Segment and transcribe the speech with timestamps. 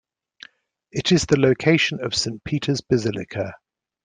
[0.91, 3.53] It is the location of Saint Peter's Basilica.